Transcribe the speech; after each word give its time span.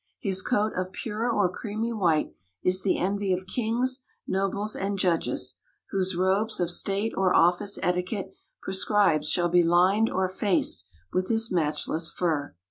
His 0.17 0.41
coat 0.41 0.73
of 0.75 0.91
pure 0.93 1.29
or 1.29 1.47
creamy 1.51 1.93
white 1.93 2.33
is 2.63 2.81
the 2.81 2.97
envy 2.97 3.31
of 3.33 3.45
kings, 3.45 4.03
nobles 4.25 4.75
and 4.75 4.97
judges, 4.97 5.59
whose 5.91 6.15
robes 6.15 6.59
of 6.59 6.71
state 6.71 7.13
or 7.15 7.35
office 7.35 7.77
etiquette 7.83 8.33
prescribes 8.63 9.29
shall 9.29 9.49
be 9.49 9.61
lined 9.63 10.09
or 10.09 10.27
faced 10.27 10.85
with 11.13 11.27
this 11.27 11.51
matchless 11.51 12.09
fur. 12.11 12.55